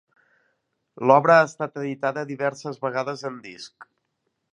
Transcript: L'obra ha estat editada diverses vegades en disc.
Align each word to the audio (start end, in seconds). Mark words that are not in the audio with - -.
L'obra 1.09 1.35
ha 1.35 1.43
estat 1.49 1.77
editada 1.81 2.23
diverses 2.31 2.81
vegades 2.87 3.25
en 3.31 3.37
disc. 3.45 3.87